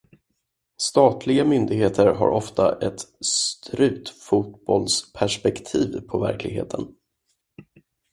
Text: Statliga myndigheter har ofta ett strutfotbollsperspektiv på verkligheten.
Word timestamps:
Statliga 0.81 1.45
myndigheter 1.45 2.07
har 2.07 2.27
ofta 2.27 2.79
ett 2.87 3.01
strutfotbollsperspektiv 3.25 6.01
på 6.09 6.19
verkligheten. 6.19 6.95